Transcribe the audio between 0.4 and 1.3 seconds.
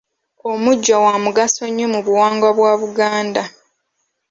Omujjwa wa